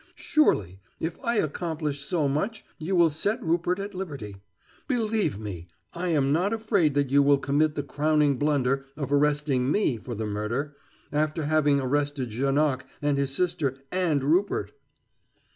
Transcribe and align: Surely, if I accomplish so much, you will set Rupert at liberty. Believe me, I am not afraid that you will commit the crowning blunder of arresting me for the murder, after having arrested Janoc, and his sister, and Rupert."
Surely, 0.15 0.79
if 0.99 1.19
I 1.23 1.35
accomplish 1.35 1.99
so 1.99 2.27
much, 2.27 2.65
you 2.79 2.95
will 2.95 3.11
set 3.11 3.39
Rupert 3.43 3.77
at 3.77 3.93
liberty. 3.93 4.37
Believe 4.87 5.37
me, 5.37 5.67
I 5.93 6.07
am 6.09 6.33
not 6.33 6.53
afraid 6.53 6.95
that 6.95 7.11
you 7.11 7.21
will 7.21 7.37
commit 7.37 7.75
the 7.75 7.83
crowning 7.83 8.37
blunder 8.39 8.83
of 8.97 9.13
arresting 9.13 9.71
me 9.71 9.97
for 9.99 10.15
the 10.15 10.25
murder, 10.25 10.75
after 11.11 11.45
having 11.45 11.79
arrested 11.79 12.31
Janoc, 12.31 12.83
and 12.99 13.19
his 13.19 13.29
sister, 13.29 13.77
and 13.91 14.23
Rupert." 14.23 14.73